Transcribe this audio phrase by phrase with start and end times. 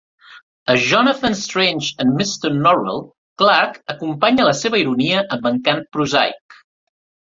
[0.65, 6.63] A "Jonathan Strange and Mr Norrell", Clarke acompanya la seva ironia amb encant prosaic.